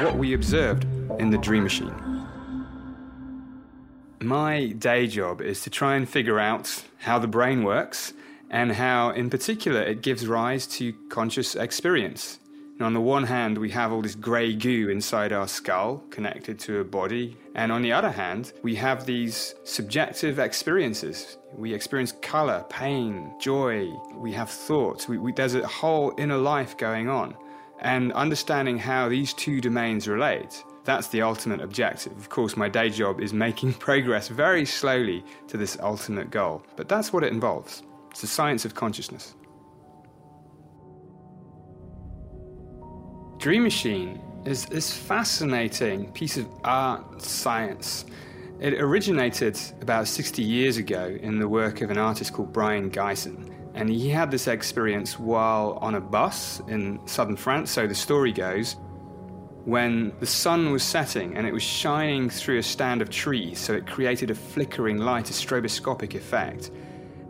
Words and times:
what 0.00 0.16
we 0.16 0.32
observed 0.32 0.84
in 1.18 1.30
the 1.30 1.38
Dream 1.38 1.64
Machine. 1.64 1.92
My 4.20 4.68
day 4.78 5.08
job 5.08 5.40
is 5.40 5.62
to 5.62 5.70
try 5.70 5.96
and 5.96 6.08
figure 6.08 6.38
out 6.38 6.84
how 6.98 7.18
the 7.18 7.26
brain 7.26 7.64
works 7.64 8.12
and 8.48 8.72
how, 8.72 9.10
in 9.10 9.28
particular, 9.28 9.82
it 9.82 10.02
gives 10.02 10.26
rise 10.26 10.68
to 10.68 10.92
conscious 11.08 11.56
experience. 11.56 12.38
And 12.74 12.86
on 12.86 12.94
the 12.94 13.00
one 13.00 13.24
hand, 13.24 13.58
we 13.58 13.70
have 13.70 13.90
all 13.90 14.00
this 14.00 14.14
grey 14.14 14.54
goo 14.54 14.88
inside 14.88 15.32
our 15.32 15.48
skull 15.48 16.04
connected 16.10 16.60
to 16.60 16.78
a 16.78 16.84
body, 16.84 17.36
and 17.56 17.72
on 17.72 17.82
the 17.82 17.92
other 17.92 18.12
hand, 18.12 18.52
we 18.62 18.76
have 18.76 19.04
these 19.04 19.56
subjective 19.64 20.38
experiences. 20.38 21.38
We 21.56 21.74
experience 21.74 22.12
colour, 22.22 22.64
pain, 22.70 23.34
joy, 23.40 23.88
we 24.14 24.30
have 24.32 24.48
thoughts, 24.48 25.08
we, 25.08 25.18
we, 25.18 25.32
there's 25.32 25.56
a 25.56 25.66
whole 25.66 26.14
inner 26.18 26.38
life 26.38 26.76
going 26.76 27.08
on. 27.08 27.34
And 27.80 28.12
understanding 28.12 28.78
how 28.78 29.08
these 29.08 29.32
two 29.32 29.60
domains 29.60 30.08
relate 30.08 30.64
that's 30.88 31.08
the 31.08 31.20
ultimate 31.20 31.60
objective. 31.60 32.16
Of 32.16 32.30
course, 32.30 32.56
my 32.56 32.66
day 32.66 32.88
job 32.88 33.20
is 33.20 33.34
making 33.34 33.74
progress 33.88 34.28
very 34.28 34.64
slowly 34.64 35.22
to 35.48 35.58
this 35.58 35.76
ultimate 35.82 36.30
goal, 36.30 36.62
but 36.76 36.88
that's 36.88 37.12
what 37.12 37.22
it 37.22 37.30
involves. 37.30 37.82
It's 38.10 38.22
the 38.22 38.26
science 38.26 38.64
of 38.64 38.74
consciousness. 38.74 39.34
Dream 43.36 43.64
Machine 43.64 44.18
is 44.46 44.64
this 44.64 44.90
fascinating 44.90 46.10
piece 46.12 46.38
of 46.38 46.48
art 46.64 47.20
science. 47.20 48.06
It 48.58 48.72
originated 48.80 49.60
about 49.82 50.08
60 50.08 50.42
years 50.42 50.78
ago 50.78 51.18
in 51.20 51.38
the 51.38 51.46
work 51.46 51.82
of 51.82 51.90
an 51.90 51.98
artist 51.98 52.32
called 52.32 52.50
Brion 52.50 52.90
Gysin. 52.90 53.57
And 53.74 53.88
he 53.88 54.08
had 54.08 54.30
this 54.30 54.48
experience 54.48 55.18
while 55.18 55.78
on 55.80 55.94
a 55.94 56.00
bus 56.00 56.60
in 56.68 57.06
southern 57.06 57.36
France, 57.36 57.70
so 57.70 57.86
the 57.86 57.94
story 57.94 58.32
goes 58.32 58.76
when 59.64 60.12
the 60.18 60.26
sun 60.26 60.72
was 60.72 60.82
setting 60.82 61.36
and 61.36 61.46
it 61.46 61.52
was 61.52 61.62
shining 61.62 62.30
through 62.30 62.58
a 62.58 62.62
stand 62.62 63.02
of 63.02 63.10
trees, 63.10 63.58
so 63.58 63.74
it 63.74 63.86
created 63.86 64.30
a 64.30 64.34
flickering 64.34 64.96
light, 64.96 65.28
a 65.28 65.32
stroboscopic 65.32 66.14
effect. 66.14 66.70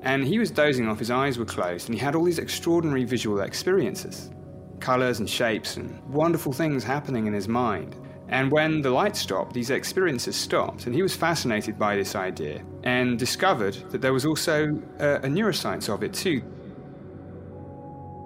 And 0.02 0.24
he 0.24 0.38
was 0.38 0.50
dozing 0.50 0.86
off, 0.86 1.00
his 1.00 1.10
eyes 1.10 1.36
were 1.36 1.44
closed, 1.44 1.88
and 1.88 1.98
he 1.98 2.00
had 2.00 2.14
all 2.14 2.22
these 2.22 2.38
extraordinary 2.38 3.04
visual 3.04 3.40
experiences 3.40 4.30
colors 4.78 5.18
and 5.18 5.28
shapes 5.28 5.76
and 5.76 6.00
wonderful 6.08 6.52
things 6.52 6.84
happening 6.84 7.26
in 7.26 7.32
his 7.32 7.48
mind. 7.48 7.96
And 8.30 8.52
when 8.52 8.82
the 8.82 8.90
light 8.90 9.16
stopped, 9.16 9.54
these 9.54 9.70
experiences 9.70 10.36
stopped, 10.36 10.86
and 10.86 10.94
he 10.94 11.02
was 11.02 11.16
fascinated 11.16 11.78
by 11.78 11.96
this 11.96 12.14
idea 12.14 12.62
and 12.84 13.18
discovered 13.18 13.74
that 13.90 14.02
there 14.02 14.12
was 14.12 14.26
also 14.26 14.80
a, 14.98 15.14
a 15.16 15.28
neuroscience 15.28 15.92
of 15.92 16.02
it 16.02 16.12
too. 16.12 16.42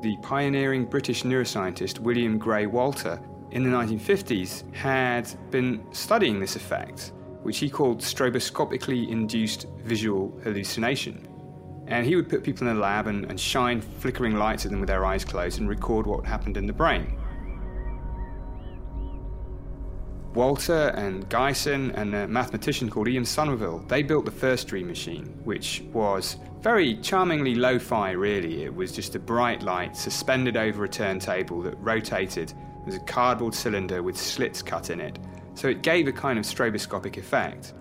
The 0.02 0.16
pioneering 0.22 0.86
British 0.86 1.22
neuroscientist 1.22 2.00
William 2.00 2.36
Grey 2.36 2.66
Walter 2.66 3.20
in 3.52 3.62
the 3.62 3.70
1950s 3.70 4.74
had 4.74 5.32
been 5.52 5.84
studying 5.92 6.40
this 6.40 6.56
effect, 6.56 7.12
which 7.42 7.58
he 7.58 7.70
called 7.70 8.00
stroboscopically 8.00 9.08
induced 9.08 9.66
visual 9.84 10.36
hallucination. 10.42 11.28
And 11.86 12.04
he 12.04 12.16
would 12.16 12.28
put 12.28 12.42
people 12.42 12.66
in 12.66 12.76
a 12.76 12.80
lab 12.80 13.06
and, 13.06 13.26
and 13.26 13.38
shine 13.38 13.80
flickering 13.80 14.34
lights 14.34 14.64
at 14.64 14.72
them 14.72 14.80
with 14.80 14.88
their 14.88 15.04
eyes 15.04 15.24
closed 15.24 15.60
and 15.60 15.68
record 15.68 16.06
what 16.06 16.24
happened 16.24 16.56
in 16.56 16.66
the 16.66 16.72
brain. 16.72 17.18
Walter 20.34 20.88
and 20.96 21.28
Gysin 21.28 21.92
and 21.94 22.14
a 22.14 22.26
mathematician 22.26 22.88
called 22.88 23.06
Ian 23.06 23.24
Sommerville, 23.24 23.86
they 23.88 24.02
built 24.02 24.24
the 24.24 24.30
first 24.30 24.66
Dream 24.66 24.86
Machine, 24.86 25.26
which 25.44 25.82
was 25.92 26.38
very 26.62 26.96
charmingly 26.96 27.54
lo-fi 27.54 28.12
really. 28.12 28.64
It 28.64 28.74
was 28.74 28.92
just 28.92 29.14
a 29.14 29.18
bright 29.18 29.62
light 29.62 29.94
suspended 29.94 30.56
over 30.56 30.84
a 30.84 30.88
turntable 30.88 31.60
that 31.62 31.74
rotated 31.74 32.50
it 32.50 32.86
was 32.86 32.96
a 32.96 33.00
cardboard 33.00 33.54
cylinder 33.54 34.02
with 34.02 34.16
slits 34.16 34.62
cut 34.62 34.88
in 34.88 35.00
it, 35.00 35.18
so 35.54 35.68
it 35.68 35.82
gave 35.82 36.08
a 36.08 36.12
kind 36.12 36.38
of 36.38 36.46
stroboscopic 36.46 37.18
effect. 37.18 37.74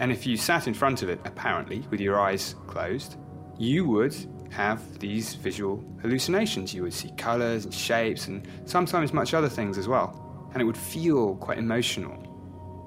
And 0.00 0.10
if 0.10 0.26
you 0.26 0.36
sat 0.36 0.66
in 0.66 0.74
front 0.74 1.02
of 1.02 1.10
it, 1.10 1.20
apparently, 1.24 1.84
with 1.90 2.00
your 2.00 2.18
eyes 2.18 2.54
closed, 2.66 3.16
you 3.58 3.84
would 3.86 4.16
have 4.50 4.98
these 4.98 5.34
visual 5.34 5.84
hallucinations. 6.00 6.72
You 6.72 6.84
would 6.84 6.94
see 6.94 7.10
colors 7.16 7.66
and 7.66 7.74
shapes 7.74 8.28
and 8.28 8.48
sometimes 8.64 9.12
much 9.12 9.34
other 9.34 9.48
things 9.48 9.76
as 9.76 9.86
well. 9.88 10.27
And 10.52 10.62
it 10.62 10.64
would 10.64 10.76
feel 10.76 11.36
quite 11.36 11.58
emotional. 11.58 12.16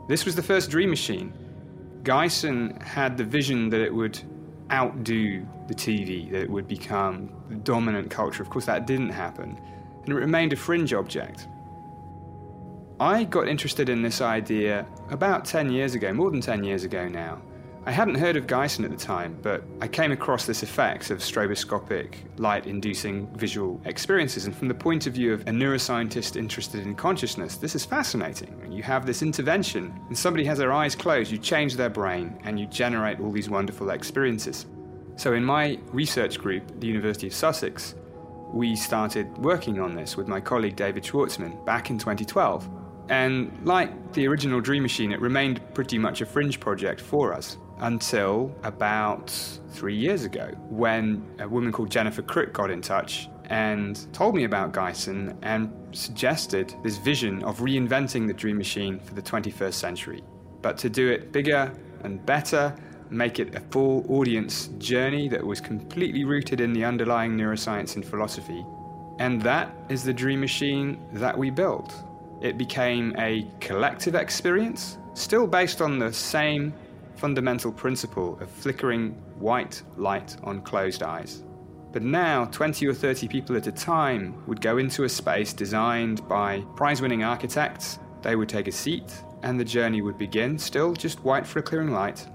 This 0.08 0.26
was 0.26 0.36
the 0.36 0.44
first 0.44 0.70
dream 0.70 0.90
machine. 0.90 1.34
Gysin 2.04 2.82
had 2.82 3.18
the 3.18 3.24
vision 3.24 3.70
that 3.70 3.82
it 3.82 3.94
would 3.94 4.20
outdo 4.72 5.46
the 5.68 5.76
TV, 5.76 6.32
that 6.32 6.42
it 6.42 6.50
would 6.50 6.68
become 6.68 7.30
the 7.50 7.56
dominant 7.56 8.10
culture. 8.10 8.42
Of 8.42 8.50
course, 8.50 8.66
that 8.66 8.88
didn't 8.88 9.10
happen, 9.10 9.60
and 10.04 10.10
it 10.10 10.16
remained 10.16 10.54
a 10.54 10.56
fringe 10.56 10.94
object. 10.94 11.48
I 13.00 13.24
got 13.24 13.48
interested 13.48 13.90
in 13.90 14.02
this 14.02 14.22
idea 14.22 14.86
about 15.10 15.46
10 15.46 15.72
years 15.72 15.96
ago, 15.96 16.14
more 16.14 16.32
than 16.32 16.42
10 16.42 16.64
years 16.64 16.84
ago 16.84 17.08
now. 17.08 17.42
I 17.84 17.90
hadn't 17.90 18.14
heard 18.14 18.36
of 18.36 18.46
Gysin 18.46 18.86
at 18.86 18.92
the 18.92 18.98
time, 18.98 19.36
but 19.42 19.64
I 19.82 19.88
came 19.88 20.12
across 20.12 20.46
this 20.46 20.62
effect 20.62 21.10
of 21.10 21.18
stroboscopic 21.18 22.14
light 22.38 22.68
inducing 22.68 23.26
visual 23.36 23.82
experiences. 23.86 24.46
And 24.46 24.56
from 24.56 24.68
the 24.68 24.76
point 24.76 25.08
of 25.08 25.14
view 25.14 25.34
of 25.34 25.42
a 25.42 25.46
neuroscientist 25.46 26.36
interested 26.36 26.86
in 26.86 26.94
consciousness, 26.94 27.58
this 27.58 27.74
is 27.74 27.84
fascinating. 27.84 28.72
You 28.72 28.84
have 28.84 29.08
this 29.08 29.24
intervention, 29.24 30.00
and 30.10 30.16
somebody 30.16 30.46
has 30.46 30.60
their 30.60 30.72
eyes 30.72 30.94
closed, 30.94 31.32
you 31.32 31.40
change 31.40 31.76
their 31.76 31.90
brain, 31.90 32.40
and 32.44 32.60
you 32.60 32.68
generate 32.68 33.20
all 33.20 33.32
these 33.32 33.50
wonderful 33.50 33.90
experiences. 33.90 34.68
So, 35.16 35.34
in 35.34 35.44
my 35.44 35.80
research 35.88 36.38
group 36.38 36.80
the 36.80 36.86
University 36.86 37.26
of 37.26 37.34
Sussex, 37.34 37.96
we 38.54 38.76
started 38.76 39.36
working 39.40 39.80
on 39.80 39.96
this 39.96 40.16
with 40.16 40.28
my 40.28 40.40
colleague 40.40 40.76
David 40.76 41.04
Schwartzman 41.04 41.66
back 41.66 41.90
in 41.90 41.98
2012. 41.98 42.70
And 43.10 43.52
like 43.66 44.14
the 44.14 44.28
original 44.28 44.62
Dream 44.62 44.84
Machine, 44.84 45.12
it 45.12 45.20
remained 45.20 45.62
pretty 45.74 45.98
much 45.98 46.22
a 46.22 46.28
fringe 46.28 46.60
project 46.60 47.02
for 47.02 47.34
us 47.34 47.58
until 47.82 48.56
about 48.64 49.30
three 49.72 49.96
years 49.96 50.24
ago 50.24 50.52
when 50.70 51.26
a 51.40 51.48
woman 51.48 51.72
called 51.72 51.90
Jennifer 51.90 52.22
Crook 52.22 52.54
got 52.54 52.72
in 52.72 52.82
touch 52.82 53.30
and 53.46 54.08
told 54.14 54.34
me 54.34 54.46
about 54.46 54.72
Gysin 54.72 55.36
and 55.42 55.72
suggested 55.92 56.74
this 56.84 56.98
vision 56.98 57.44
of 57.44 57.60
reinventing 57.60 58.28
the 58.28 58.34
Dream 58.34 58.58
Machine 58.58 59.00
for 59.00 59.14
the 59.14 59.22
21st 59.22 59.74
century, 59.74 60.24
but 60.62 60.78
to 60.78 60.90
do 60.90 61.10
it 61.10 61.34
bigger 61.34 61.72
and 62.04 62.26
better, 62.26 62.74
make 63.10 63.40
it 63.40 63.54
a 63.56 63.60
full 63.60 64.06
audience 64.10 64.68
journey 64.78 65.28
that 65.28 65.46
was 65.46 65.60
completely 65.60 66.24
rooted 66.24 66.62
in 66.62 66.72
the 66.72 66.86
underlying 66.86 67.36
neuroscience 67.38 67.96
and 67.96 68.06
philosophy. 68.06 68.66
And 69.20 69.42
that 69.42 69.76
is 69.90 70.04
the 70.04 70.14
Dream 70.14 70.40
Machine 70.40 70.98
that 71.14 71.38
we 71.38 71.50
built. 71.50 71.94
It 72.42 72.58
became 72.58 73.14
a 73.18 73.46
collective 73.60 74.16
experience, 74.16 74.98
still 75.14 75.46
based 75.46 75.82
on 75.82 76.00
the 76.00 76.14
same 76.14 76.74
fundamental 77.16 77.72
principle 77.72 78.40
of 78.40 78.50
flickering 78.50 79.12
white 79.38 79.82
light 79.98 80.36
on 80.44 80.62
closed 80.62 81.04
eyes. 81.04 81.44
But 81.92 82.04
now, 82.04 82.46
20 82.46 82.88
or 82.88 82.94
30 82.94 83.28
people 83.28 83.58
at 83.58 83.68
a 83.68 83.72
time 83.72 84.42
would 84.48 84.62
go 84.62 84.78
into 84.78 85.04
a 85.04 85.10
space 85.10 85.52
designed 85.52 86.28
by 86.28 86.62
prize 86.76 87.02
winning 87.02 87.24
architects. 87.24 88.00
They 88.22 88.36
would 88.36 88.48
take 88.48 88.68
a 88.68 88.72
seat, 88.72 89.24
and 89.44 89.60
the 89.60 89.66
journey 89.66 90.02
would 90.02 90.18
begin, 90.18 90.58
still 90.58 90.94
just 90.94 91.24
white 91.24 91.46
flickering 91.46 91.92
light. 91.92 92.28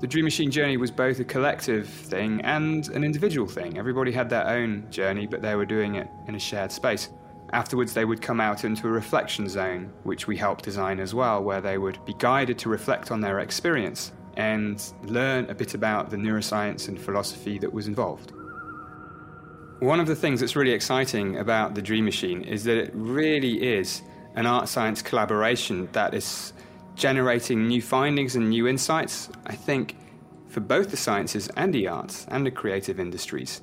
The 0.00 0.06
Dream 0.06 0.24
Machine 0.24 0.50
journey 0.50 0.76
was 0.76 0.90
both 0.90 1.20
a 1.20 1.24
collective 1.24 1.88
thing 1.88 2.40
and 2.42 2.88
an 2.90 3.02
individual 3.02 3.46
thing. 3.46 3.78
Everybody 3.78 4.12
had 4.12 4.28
their 4.28 4.46
own 4.46 4.86
journey, 4.90 5.26
but 5.26 5.42
they 5.42 5.54
were 5.54 5.66
doing 5.66 5.94
it 5.96 6.08
in 6.28 6.34
a 6.34 6.38
shared 6.38 6.72
space. 6.72 7.10
Afterwards, 7.52 7.94
they 7.94 8.04
would 8.04 8.20
come 8.20 8.40
out 8.40 8.64
into 8.64 8.88
a 8.88 8.90
reflection 8.90 9.48
zone, 9.48 9.92
which 10.02 10.26
we 10.26 10.36
helped 10.36 10.64
design 10.64 10.98
as 10.98 11.14
well, 11.14 11.42
where 11.42 11.60
they 11.60 11.78
would 11.78 12.04
be 12.04 12.14
guided 12.18 12.58
to 12.58 12.68
reflect 12.68 13.10
on 13.10 13.20
their 13.20 13.40
experience 13.40 14.12
and 14.36 14.92
learn 15.04 15.48
a 15.48 15.54
bit 15.54 15.74
about 15.74 16.10
the 16.10 16.16
neuroscience 16.16 16.88
and 16.88 17.00
philosophy 17.00 17.58
that 17.58 17.72
was 17.72 17.86
involved. 17.86 18.32
One 19.78 20.00
of 20.00 20.06
the 20.06 20.16
things 20.16 20.40
that's 20.40 20.56
really 20.56 20.72
exciting 20.72 21.36
about 21.36 21.74
the 21.74 21.82
Dream 21.82 22.04
Machine 22.04 22.42
is 22.42 22.64
that 22.64 22.78
it 22.78 22.90
really 22.94 23.62
is 23.62 24.02
an 24.34 24.46
art 24.46 24.68
science 24.68 25.02
collaboration 25.02 25.88
that 25.92 26.14
is 26.14 26.52
generating 26.94 27.66
new 27.66 27.82
findings 27.82 28.36
and 28.36 28.48
new 28.50 28.66
insights, 28.66 29.30
I 29.46 29.54
think, 29.54 29.96
for 30.48 30.60
both 30.60 30.90
the 30.90 30.96
sciences 30.96 31.48
and 31.56 31.74
the 31.74 31.88
arts 31.88 32.26
and 32.28 32.44
the 32.44 32.50
creative 32.50 32.98
industries. 32.98 33.60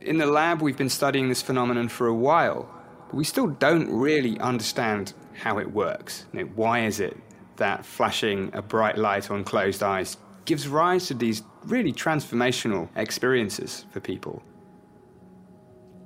In 0.00 0.18
the 0.18 0.26
lab, 0.26 0.60
we've 0.60 0.76
been 0.76 0.88
studying 0.88 1.28
this 1.28 1.40
phenomenon 1.40 1.88
for 1.88 2.08
a 2.08 2.14
while, 2.14 2.68
we 3.14 3.24
still 3.24 3.46
don't 3.46 3.88
really 3.90 4.38
understand 4.40 5.12
how 5.34 5.58
it 5.58 5.70
works. 5.70 6.26
You 6.32 6.40
know, 6.40 6.46
why 6.54 6.84
is 6.84 7.00
it 7.00 7.16
that 7.56 7.84
flashing 7.84 8.50
a 8.52 8.62
bright 8.62 8.98
light 8.98 9.30
on 9.30 9.44
closed 9.44 9.82
eyes 9.82 10.16
gives 10.44 10.68
rise 10.68 11.06
to 11.06 11.14
these 11.14 11.42
really 11.64 11.92
transformational 11.92 12.88
experiences 12.96 13.86
for 13.90 14.00
people? 14.00 14.42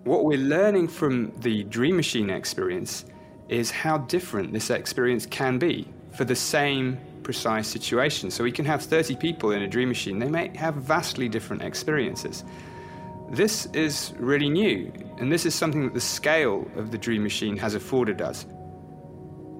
What 0.05 0.25
we're 0.25 0.38
learning 0.38 0.88
from 0.88 1.32
the 1.40 1.64
Dream 1.64 1.96
Machine 1.96 2.31
experience 2.31 3.05
is 3.49 3.70
how 3.70 3.99
different 3.99 4.52
this 4.52 4.70
experience 4.70 5.26
can 5.26 5.58
be 5.58 5.88
for 6.12 6.25
the 6.25 6.37
same 6.37 6.99
precise 7.22 7.69
situation. 7.69 8.31
So 8.31 8.43
we 8.44 8.52
can 8.52 8.64
have 8.64 8.82
30 8.82 9.16
people 9.16 9.50
in 9.52 9.62
a 9.62 9.69
Dream 9.69 9.88
Machine, 9.88 10.19
they 10.19 10.31
may 10.31 10.56
have 10.56 10.75
vastly 10.76 11.28
different 11.28 11.62
experiences. 11.62 12.44
This 13.31 13.67
is 13.75 14.15
really 14.19 14.49
new, 14.49 14.91
and 15.19 15.31
this 15.31 15.45
is 15.45 15.55
something 15.55 15.83
that 15.83 15.93
the 15.93 16.01
scale 16.01 16.67
of 16.77 16.91
the 16.91 16.97
Dream 16.97 17.23
Machine 17.23 17.59
has 17.59 17.75
afforded 17.75 18.23
us. 18.23 18.47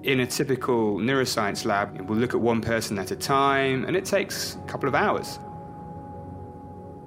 In 0.01 0.21
a 0.21 0.25
typical 0.25 0.97
neuroscience 0.97 1.65
lab, 1.65 2.09
we'll 2.09 2.17
look 2.17 2.33
at 2.33 2.41
one 2.41 2.61
person 2.61 2.97
at 2.97 3.11
a 3.11 3.15
time, 3.15 3.85
and 3.85 3.95
it 3.95 4.05
takes 4.05 4.55
a 4.55 4.67
couple 4.67 4.89
of 4.89 4.95
hours. 4.95 5.37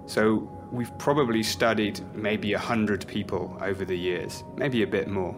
So 0.06 0.48
we've 0.70 0.96
probably 0.98 1.42
studied 1.42 2.00
maybe 2.14 2.52
100 2.52 3.08
people 3.08 3.56
over 3.60 3.84
the 3.84 3.96
years, 3.96 4.44
maybe 4.56 4.84
a 4.84 4.86
bit 4.86 5.08
more. 5.08 5.36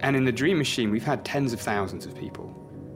And 0.00 0.16
in 0.16 0.24
the 0.24 0.32
Dream 0.32 0.56
Machine, 0.56 0.90
we've 0.90 1.04
had 1.04 1.26
tens 1.26 1.52
of 1.52 1.60
thousands 1.60 2.06
of 2.06 2.14
people. 2.14 2.50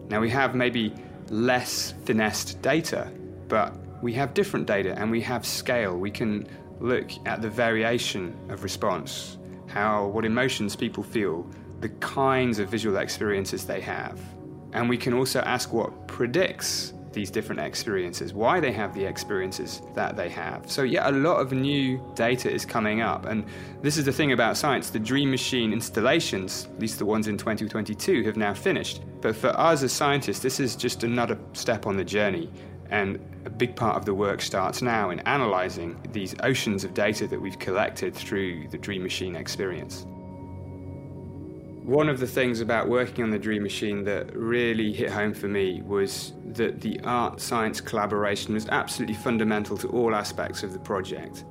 Now 0.08 0.20
we 0.20 0.30
have 0.30 0.54
maybe 0.54 0.94
less 1.28 1.92
finessed 2.06 2.62
data, 2.62 3.12
but 3.46 3.74
we 4.02 4.14
have 4.14 4.32
different 4.32 4.66
data 4.66 4.98
and 4.98 5.10
we 5.10 5.20
have 5.20 5.44
scale. 5.44 5.98
We 5.98 6.10
can 6.10 6.48
look 6.80 7.10
at 7.26 7.42
the 7.42 7.48
variation 7.48 8.36
of 8.48 8.62
response, 8.62 9.38
how 9.66 10.06
what 10.06 10.24
emotions 10.24 10.76
people 10.76 11.02
feel, 11.02 11.46
the 11.80 11.88
kinds 12.00 12.58
of 12.58 12.68
visual 12.68 12.96
experiences 12.98 13.66
they 13.66 13.80
have. 13.80 14.18
And 14.72 14.88
we 14.88 14.96
can 14.96 15.14
also 15.14 15.40
ask 15.40 15.72
what 15.72 16.08
predicts 16.08 16.92
these 17.12 17.30
different 17.30 17.60
experiences, 17.60 18.32
why 18.32 18.60
they 18.60 18.70
have 18.70 18.94
the 18.94 19.04
experiences 19.04 19.82
that 19.94 20.16
they 20.16 20.28
have. 20.28 20.70
So, 20.70 20.82
yeah, 20.82 21.08
a 21.08 21.12
lot 21.12 21.40
of 21.40 21.52
new 21.52 22.00
data 22.14 22.50
is 22.50 22.64
coming 22.64 23.00
up. 23.00 23.26
And 23.26 23.44
this 23.82 23.96
is 23.96 24.04
the 24.04 24.12
thing 24.12 24.32
about 24.32 24.56
science 24.56 24.90
the 24.90 24.98
Dream 24.98 25.30
Machine 25.30 25.72
installations, 25.72 26.68
at 26.72 26.80
least 26.80 26.98
the 26.98 27.06
ones 27.06 27.26
in 27.26 27.36
2022, 27.36 28.22
have 28.24 28.36
now 28.36 28.54
finished. 28.54 29.02
But 29.20 29.34
for 29.34 29.48
us 29.48 29.82
as 29.82 29.92
scientists, 29.92 30.40
this 30.40 30.60
is 30.60 30.76
just 30.76 31.02
another 31.02 31.38
step 31.54 31.86
on 31.86 31.96
the 31.96 32.04
journey. 32.04 32.50
And 32.90 33.18
a 33.44 33.50
big 33.50 33.76
part 33.76 33.96
of 33.96 34.04
the 34.04 34.14
work 34.14 34.40
starts 34.40 34.82
now 34.82 35.10
in 35.10 35.20
analysing 35.20 35.98
these 36.12 36.34
oceans 36.42 36.84
of 36.84 36.94
data 36.94 37.26
that 37.26 37.40
we've 37.40 37.58
collected 37.58 38.14
through 38.14 38.68
the 38.68 38.78
Dream 38.78 39.02
Machine 39.02 39.36
experience. 39.36 40.06
One 41.88 42.10
of 42.10 42.20
the 42.20 42.26
things 42.26 42.60
about 42.60 42.88
working 42.88 43.24
on 43.24 43.30
the 43.30 43.38
Dream 43.38 43.62
Machine 43.62 44.04
that 44.04 44.36
really 44.36 44.92
hit 44.92 45.10
home 45.10 45.32
for 45.32 45.48
me 45.48 45.80
was 45.82 46.34
that 46.52 46.82
the 46.82 47.00
art 47.00 47.40
science 47.40 47.80
collaboration 47.80 48.52
was 48.52 48.68
absolutely 48.68 49.14
fundamental 49.14 49.78
to 49.78 49.88
all 49.88 50.14
aspects 50.14 50.62
of 50.62 50.74
the 50.74 50.78
project. 50.78 51.44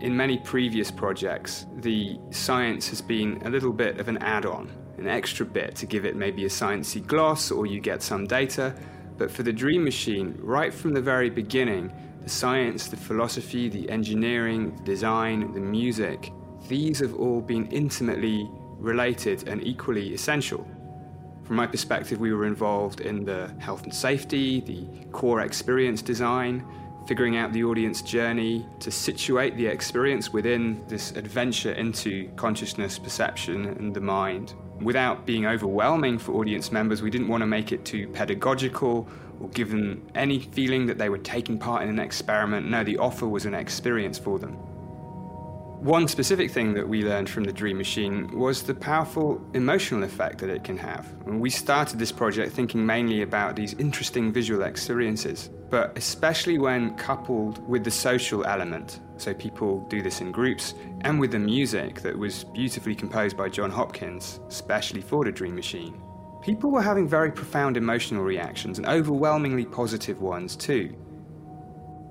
In 0.00 0.16
many 0.16 0.38
previous 0.38 0.90
projects, 0.90 1.66
the 1.76 2.18
science 2.30 2.88
has 2.90 3.00
been 3.00 3.42
a 3.44 3.50
little 3.50 3.72
bit 3.72 3.98
of 3.98 4.08
an 4.08 4.18
add 4.18 4.46
on, 4.46 4.70
an 4.98 5.08
extra 5.08 5.44
bit 5.44 5.74
to 5.76 5.86
give 5.86 6.04
it 6.04 6.14
maybe 6.14 6.44
a 6.44 6.48
sciencey 6.48 7.04
gloss 7.04 7.50
or 7.50 7.66
you 7.66 7.80
get 7.80 8.02
some 8.02 8.24
data. 8.24 8.74
But 9.22 9.30
for 9.30 9.44
the 9.44 9.52
Dream 9.52 9.84
Machine, 9.84 10.34
right 10.40 10.74
from 10.74 10.94
the 10.94 11.00
very 11.00 11.30
beginning, 11.30 11.92
the 12.24 12.28
science, 12.28 12.88
the 12.88 12.96
philosophy, 12.96 13.68
the 13.68 13.88
engineering, 13.88 14.74
the 14.74 14.82
design, 14.82 15.52
the 15.52 15.60
music, 15.60 16.32
these 16.66 16.98
have 16.98 17.14
all 17.14 17.40
been 17.40 17.68
intimately 17.68 18.50
related 18.78 19.46
and 19.46 19.64
equally 19.64 20.12
essential. 20.12 20.66
From 21.44 21.54
my 21.54 21.68
perspective, 21.68 22.18
we 22.18 22.32
were 22.32 22.46
involved 22.46 23.00
in 23.00 23.24
the 23.24 23.54
health 23.60 23.84
and 23.84 23.94
safety, 23.94 24.60
the 24.60 25.06
core 25.12 25.42
experience 25.42 26.02
design, 26.02 26.66
figuring 27.06 27.36
out 27.36 27.52
the 27.52 27.62
audience 27.62 28.02
journey 28.02 28.66
to 28.80 28.90
situate 28.90 29.56
the 29.56 29.66
experience 29.66 30.32
within 30.32 30.82
this 30.88 31.12
adventure 31.12 31.74
into 31.74 32.28
consciousness, 32.34 32.98
perception, 32.98 33.66
and 33.66 33.94
the 33.94 34.00
mind. 34.00 34.54
Without 34.82 35.26
being 35.26 35.46
overwhelming 35.46 36.18
for 36.18 36.32
audience 36.32 36.72
members, 36.72 37.02
we 37.02 37.10
didn't 37.10 37.28
want 37.28 37.42
to 37.42 37.46
make 37.46 37.70
it 37.70 37.84
too 37.84 38.08
pedagogical 38.08 39.08
or 39.40 39.48
give 39.50 39.70
them 39.70 40.02
any 40.14 40.40
feeling 40.40 40.86
that 40.86 40.98
they 40.98 41.08
were 41.08 41.18
taking 41.18 41.58
part 41.58 41.82
in 41.82 41.88
an 41.88 41.98
experiment. 41.98 42.68
No, 42.68 42.82
the 42.82 42.98
offer 42.98 43.28
was 43.28 43.44
an 43.44 43.54
experience 43.54 44.18
for 44.18 44.38
them. 44.38 44.56
One 45.82 46.06
specific 46.06 46.52
thing 46.52 46.74
that 46.74 46.88
we 46.88 47.02
learned 47.02 47.28
from 47.28 47.42
the 47.42 47.52
Dream 47.52 47.76
Machine 47.76 48.38
was 48.38 48.62
the 48.62 48.72
powerful 48.72 49.44
emotional 49.52 50.04
effect 50.04 50.38
that 50.38 50.48
it 50.48 50.62
can 50.62 50.78
have. 50.78 51.12
We 51.26 51.50
started 51.50 51.98
this 51.98 52.12
project 52.12 52.52
thinking 52.52 52.86
mainly 52.86 53.22
about 53.22 53.56
these 53.56 53.74
interesting 53.74 54.32
visual 54.32 54.62
experiences, 54.62 55.50
but 55.70 55.98
especially 55.98 56.58
when 56.58 56.94
coupled 56.94 57.68
with 57.68 57.82
the 57.82 57.90
social 57.90 58.46
element. 58.46 59.00
So 59.16 59.34
people 59.34 59.84
do 59.88 60.02
this 60.02 60.20
in 60.20 60.30
groups, 60.30 60.74
and 61.00 61.18
with 61.18 61.32
the 61.32 61.40
music 61.40 62.00
that 62.02 62.16
was 62.16 62.44
beautifully 62.44 62.94
composed 62.94 63.36
by 63.36 63.48
Jon 63.48 63.72
Hopkins, 63.72 64.38
especially 64.46 65.00
for 65.00 65.24
the 65.24 65.32
Dream 65.32 65.56
Machine. 65.56 66.00
People 66.42 66.70
were 66.70 66.80
having 66.80 67.08
very 67.08 67.32
profound 67.32 67.76
emotional 67.76 68.22
reactions 68.22 68.78
and 68.78 68.86
overwhelmingly 68.86 69.64
positive 69.64 70.22
ones 70.22 70.54
too. 70.54 70.94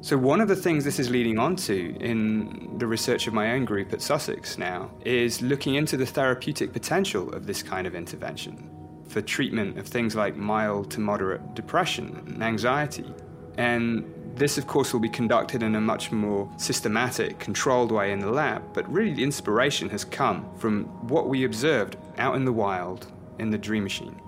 So, 0.03 0.18
one 0.18 0.42
of 0.42 0.48
the 0.48 0.56
things 0.56 0.83
this 0.83 0.98
is 0.98 1.12
leading 1.12 1.38
on 1.38 1.56
to 1.57 1.95
in 2.00 2.80
the 2.80 2.88
research 2.88 3.27
of 3.27 3.36
my 3.36 3.51
own 3.51 3.65
group 3.65 3.94
at 3.94 4.01
Sussex 4.01 4.57
now 4.57 4.89
is 5.06 5.44
looking 5.44 5.75
into 5.75 5.95
the 5.95 6.07
therapeutic 6.07 6.74
potential 6.74 7.31
of 7.36 7.45
this 7.45 7.62
kind 7.62 7.86
of 7.86 7.94
intervention 7.94 8.68
for 9.07 9.21
treatment 9.21 9.77
of 9.77 9.86
things 9.86 10.15
like 10.15 10.36
mild 10.36 10.89
to 10.89 11.00
moderate 11.00 11.53
depression 11.53 12.24
and 12.25 12.44
anxiety. 12.44 13.13
And 13.59 14.12
this, 14.33 14.57
of 14.57 14.65
course, 14.65 14.92
will 14.92 15.01
be 15.01 15.09
conducted 15.09 15.62
in 15.62 15.75
a 15.75 15.81
much 15.81 16.12
more 16.12 16.51
systematic, 16.57 17.38
controlled 17.38 17.92
way 17.92 18.12
in 18.12 18.19
the 18.19 18.31
lab, 18.31 18.63
but 18.74 18.92
really 18.92 19.13
the 19.13 19.24
inspiration 19.24 19.88
has 19.89 20.03
come 20.03 20.50
from 20.57 20.86
what 21.09 21.27
we 21.27 21.44
observed 21.44 21.95
out 22.18 22.36
in 22.36 22.44
the 22.44 22.53
wild 22.53 23.06
in 23.38 23.51
the 23.51 23.57
Dream 23.57 23.83
Machine. 23.83 24.19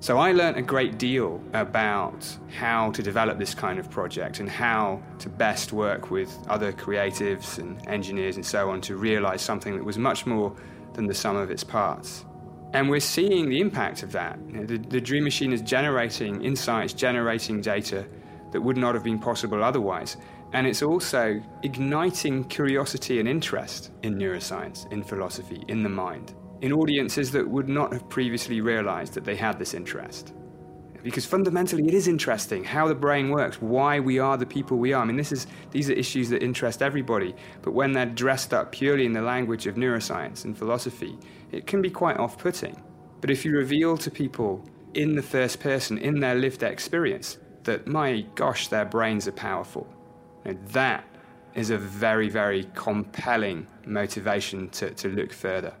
So 0.00 0.18
I 0.18 0.30
learned 0.30 0.56
a 0.56 0.62
great 0.62 0.96
deal 0.96 1.42
about 1.54 2.24
how 2.56 2.92
to 2.92 3.02
develop 3.02 3.36
this 3.36 3.52
kind 3.52 3.80
of 3.80 3.90
project 3.90 4.38
and 4.38 4.48
how 4.48 5.02
to 5.18 5.28
best 5.28 5.72
work 5.72 6.12
with 6.12 6.38
other 6.48 6.72
creatives 6.72 7.58
and 7.58 7.84
engineers 7.88 8.36
and 8.36 8.46
so 8.46 8.70
on 8.70 8.80
to 8.82 8.96
realize 8.96 9.42
something 9.42 9.76
that 9.76 9.84
was 9.84 9.98
much 9.98 10.24
more 10.24 10.54
than 10.92 11.06
the 11.06 11.14
sum 11.14 11.34
of 11.34 11.50
its 11.50 11.64
parts. 11.64 12.24
And 12.74 12.88
we're 12.88 13.00
seeing 13.00 13.48
the 13.48 13.58
impact 13.58 14.04
of 14.04 14.12
that. 14.12 14.38
You 14.46 14.52
know, 14.52 14.66
the, 14.66 14.78
the 14.78 15.00
Dream 15.00 15.24
Machine 15.24 15.52
is 15.52 15.62
generating 15.62 16.44
insights, 16.44 16.92
generating 16.92 17.60
data 17.60 18.06
that 18.52 18.60
would 18.60 18.76
not 18.76 18.94
have 18.94 19.02
been 19.02 19.18
possible 19.18 19.64
otherwise. 19.64 20.16
And 20.52 20.64
it's 20.64 20.82
also 20.82 21.42
igniting 21.64 22.44
curiosity 22.44 23.18
and 23.18 23.28
interest 23.28 23.90
in 24.04 24.14
neuroscience, 24.14 24.90
in 24.92 25.02
philosophy, 25.02 25.64
in 25.66 25.82
the 25.82 25.88
mind 25.88 26.34
in 26.60 26.72
audiences 26.72 27.30
that 27.32 27.48
would 27.48 27.68
not 27.68 27.92
have 27.92 28.08
previously 28.08 28.60
realized 28.60 29.14
that 29.14 29.24
they 29.24 29.36
had 29.36 29.58
this 29.58 29.74
interest. 29.74 30.34
Because 31.02 31.24
fundamentally, 31.24 31.86
it 31.86 31.94
is 31.94 32.08
interesting 32.08 32.64
how 32.64 32.88
the 32.88 32.94
brain 32.94 33.30
works, 33.30 33.62
why 33.62 34.00
we 34.00 34.18
are 34.18 34.36
the 34.36 34.44
people 34.44 34.78
we 34.78 34.92
are. 34.92 35.02
I 35.02 35.06
mean, 35.06 35.16
this 35.16 35.30
is, 35.30 35.46
these 35.70 35.88
are 35.88 35.92
issues 35.92 36.28
that 36.30 36.42
interest 36.42 36.82
everybody, 36.82 37.34
but 37.62 37.72
when 37.72 37.92
they're 37.92 38.06
dressed 38.06 38.52
up 38.52 38.72
purely 38.72 39.06
in 39.06 39.12
the 39.12 39.22
language 39.22 39.66
of 39.66 39.76
neuroscience 39.76 40.44
and 40.44 40.58
philosophy, 40.58 41.16
it 41.52 41.66
can 41.66 41.80
be 41.80 41.90
quite 41.90 42.18
off 42.18 42.36
putting. 42.36 42.82
But 43.20 43.30
if 43.30 43.44
you 43.44 43.52
reveal 43.52 43.96
to 43.96 44.10
people 44.10 44.64
in 44.94 45.14
the 45.14 45.22
first 45.22 45.60
person, 45.60 45.98
in 45.98 46.18
their 46.18 46.34
lived 46.34 46.62
experience, 46.62 47.38
that 47.62 47.86
my 47.86 48.22
gosh, 48.34 48.68
their 48.68 48.84
brains 48.84 49.28
are 49.28 49.32
powerful, 49.32 49.86
that 50.44 51.04
is 51.54 51.70
a 51.70 51.78
very, 51.78 52.28
very 52.28 52.66
compelling 52.74 53.66
motivation 53.86 54.68
to, 54.70 54.90
to 54.94 55.08
look 55.08 55.32
further. 55.32 55.74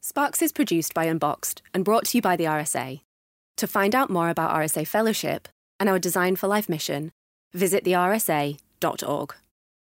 Sparks 0.00 0.40
is 0.40 0.52
produced 0.52 0.94
by 0.94 1.04
Unboxed 1.04 1.62
and 1.74 1.84
brought 1.84 2.06
to 2.06 2.18
you 2.18 2.22
by 2.22 2.36
the 2.36 2.44
RSA. 2.44 3.00
To 3.56 3.66
find 3.66 3.94
out 3.94 4.08
more 4.08 4.30
about 4.30 4.54
RSA 4.54 4.86
Fellowship 4.86 5.48
and 5.78 5.88
our 5.88 5.98
Design 5.98 6.36
for 6.36 6.46
Life 6.46 6.68
mission, 6.68 7.12
visit 7.52 7.84
thersa.org. 7.84 9.34